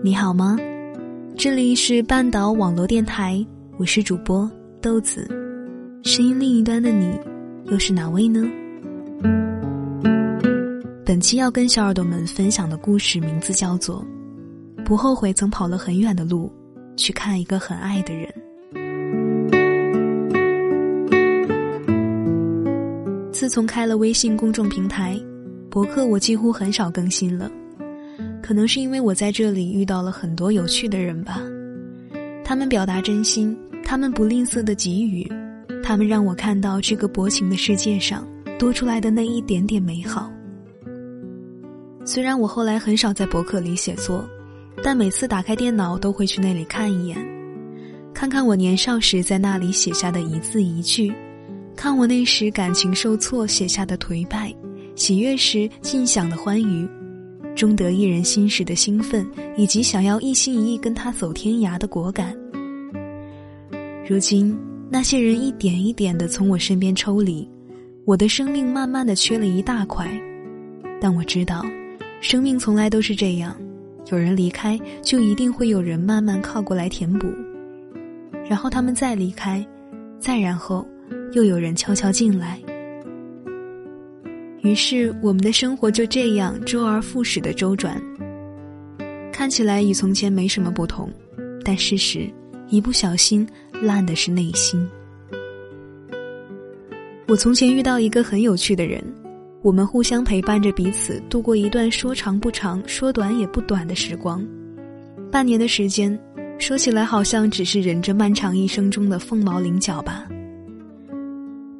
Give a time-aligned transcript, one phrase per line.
[0.00, 0.56] 你好吗？
[1.36, 3.44] 这里是半岛网络电台，
[3.78, 4.48] 我是主播
[4.80, 5.26] 豆子。
[6.04, 7.18] 声音另一端的你，
[7.64, 8.48] 又是哪位呢？
[11.04, 14.06] 本期要跟小耳朵们分享的故事名字叫做
[14.84, 16.48] 《不后悔曾跑了很远的路
[16.96, 18.32] 去看一个很爱的人》。
[23.32, 25.20] 自从开了微信公众平台，
[25.68, 27.50] 博客我几乎很少更新了。
[28.48, 31.42] 可能是因为我在这里遇到了很多有趣的人吧，
[32.42, 35.30] 他们表达真心，他们不吝啬的给予，
[35.84, 38.26] 他们让我看到这个薄情的世界上
[38.58, 40.32] 多出来的那一点点美好。
[42.06, 44.26] 虽然我后来很少在博客里写作，
[44.82, 47.18] 但每次打开电脑都会去那里看一眼，
[48.14, 51.12] 看看我年少时在那里写下的一字一句，
[51.76, 54.50] 看我那时感情受挫写下的颓败，
[54.94, 56.88] 喜悦时尽享的欢愉。
[57.58, 62.32] 终得一人心时的兴奋，以及想要一心一意跟他走天涯的果敢。
[64.08, 64.56] 如今，
[64.88, 67.50] 那些人一点一点的从我身边抽离，
[68.04, 70.08] 我的生命慢慢的缺了一大块。
[71.00, 71.66] 但我知道，
[72.20, 73.56] 生命从来都是这样，
[74.12, 77.26] 有人离开，就一定会有人慢慢靠过来填补，
[78.48, 79.66] 然后他们再离开，
[80.20, 80.86] 再然后，
[81.32, 82.60] 又有人悄悄进来。
[84.68, 87.98] 于是，我们的生活就这样周而复始的周转。
[89.32, 91.10] 看起来与从前没什么不同，
[91.64, 92.28] 但事实，
[92.68, 93.48] 一不小心
[93.80, 94.86] 烂的是内心。
[97.26, 99.02] 我从前遇到一个很有趣的人，
[99.62, 104.46] 我们互相陪伴着彼此度过一段说长不长、说短也不短的时光。
[105.32, 106.18] 半年的时间，
[106.58, 110.28] 说起来好像只是人这漫长一生中的凤毛麟角吧。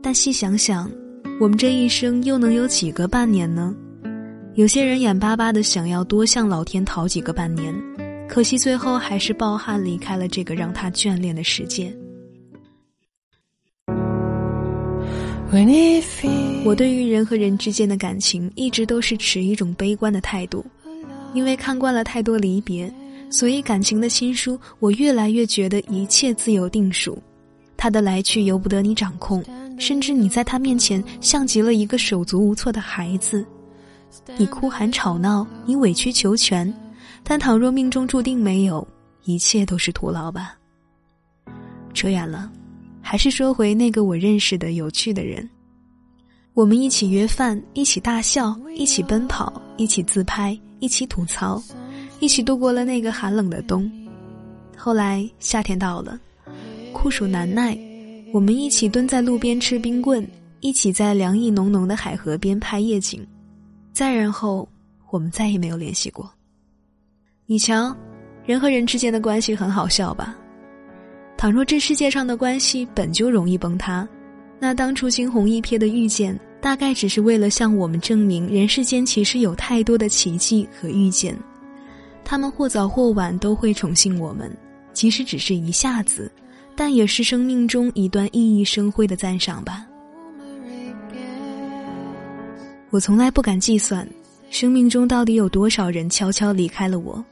[0.00, 0.90] 但细想想。
[1.40, 3.72] 我们这一生又能有几个半年呢？
[4.54, 7.72] 有些人眼巴巴的想要多向老天讨几个半年，
[8.28, 11.96] 可惜最后还是抱憾离开了这个让他眷恋的世界。
[16.64, 20.66] 我对于人和人之间的感情一直都是持一种悲观的态度，
[21.34, 22.92] 因为看惯了太多离别，
[23.30, 27.16] 所以感情的亲疏，我越来越觉得一切自有定数，
[27.76, 29.40] 他的来去由不得你掌控。
[29.78, 33.44] 甚至你在他面前像极了一个手足无措的孩子，
[34.36, 36.72] 你哭喊吵闹，你委曲求全，
[37.22, 38.86] 但倘若命中注定没有，
[39.24, 40.56] 一切都是徒劳吧。
[41.94, 42.50] 扯远了，
[43.00, 45.48] 还是说回那个我认识的有趣的人。
[46.54, 51.62] 我们一起约饭，一起大笑，一起奔跑，一起自拍，一起吐槽，
[52.18, 53.90] 一起度过了那个寒冷的冬。
[54.76, 56.18] 后来夏天到了，
[56.92, 57.78] 酷暑难耐。
[58.30, 60.26] 我们一起蹲在路边吃冰棍，
[60.60, 63.26] 一起在凉意浓浓的海河边拍夜景，
[63.90, 64.68] 再然后，
[65.10, 66.30] 我们再也没有联系过。
[67.46, 67.96] 你瞧，
[68.44, 70.36] 人和人之间的关系很好笑吧？
[71.38, 74.06] 倘若这世界上的关系本就容易崩塌，
[74.58, 81.34] 那当初惊鸿一瞥的遇见，大概只是为了向我们证明人世间其实有太多的奇迹和遇见，
[82.24, 84.54] 他们或早或晚都会宠幸我们，
[84.92, 86.30] 即使只是一下子。
[86.78, 89.84] 但也是生命中一段熠熠生辉的赞赏吧。
[92.90, 94.08] 我从来不敢计算，
[94.48, 97.22] 生命中到底有多少人悄悄离开了我。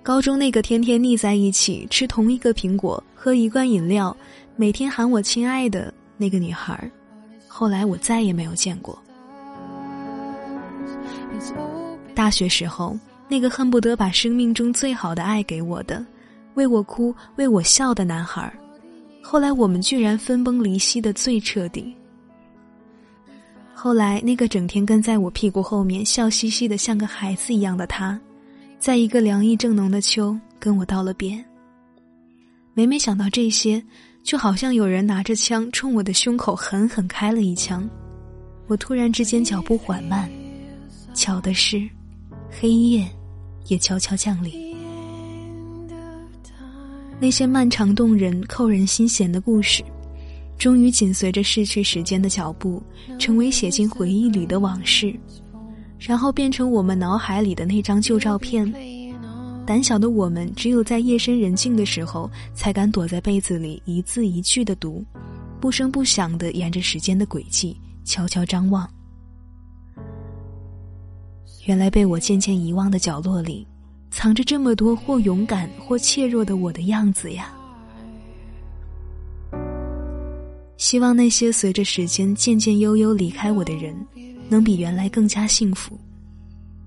[0.00, 4.16] 高中那个天天腻在一起吃同一个苹果、喝一罐饮料、
[4.54, 6.88] 每天喊我亲爱的那个女孩，
[7.48, 8.96] 后来我再也没有见过。
[12.14, 12.96] 大学时候，
[13.28, 16.06] 那个恨不得把生命中最好的爱给我的。
[16.56, 18.52] 为我哭，为我笑的男孩，
[19.22, 21.94] 后来我们居然分崩离析的最彻底。
[23.74, 28.18] 后来那个整天跟在我屁股后面笑嘻嘻的像个孩子一样的他，
[28.78, 31.44] 在一个凉意正浓的秋跟我道了别。
[32.72, 33.82] 每每想到这些，
[34.22, 37.88] 就好像有人拿着枪冲我的胸口狠狠开了一枪，
[38.66, 40.28] 我突然之间脚步缓慢，
[41.12, 41.86] 巧的是，
[42.50, 43.06] 黑夜
[43.66, 44.65] 也悄悄降临。
[47.18, 49.82] 那些漫长动人、扣人心弦的故事，
[50.58, 52.82] 终于紧随着逝去时间的脚步，
[53.18, 55.18] 成为写进回忆里的往事，
[55.98, 58.70] 然后变成我们脑海里的那张旧照片。
[59.64, 65.04] 胆小的我们，只有在夜深人静的时候，才敢躲在被子里一字一句的读，
[65.58, 68.88] 不声不响的沿着时间的轨迹悄悄张望。
[71.64, 73.66] 原来被我渐渐遗忘的角落里。
[74.16, 77.52] 藏着这么多或勇敢或怯弱的我的样子呀！
[80.78, 83.94] 希望那些随着时间渐渐悠悠离开我的人，
[84.48, 86.00] 能比原来更加幸福，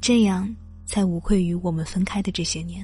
[0.01, 0.49] 这样
[0.87, 2.83] 才无愧于我们分开的这些年。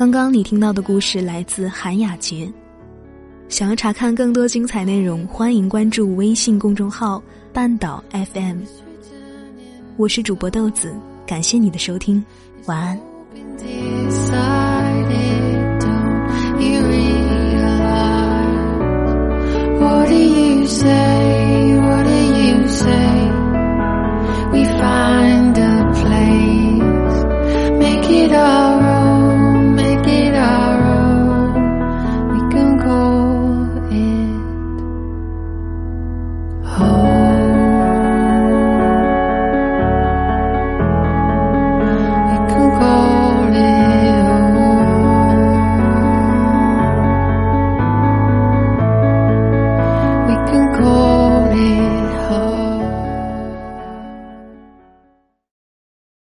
[0.00, 2.50] 刚刚你听到的故事来自韩雅洁。
[3.50, 8.60] 想要查看更多精彩内容，欢迎关注微信公众号“半岛 FM”。
[9.98, 10.90] 我是主播豆子，
[11.26, 12.24] 感谢你的收听，
[12.64, 12.98] 晚安。